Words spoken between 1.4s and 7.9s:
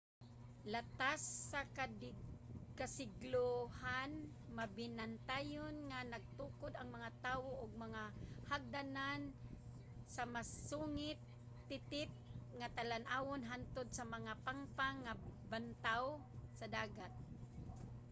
sa kasiglohan mabinantayon nga nagtukod ang mga tawo og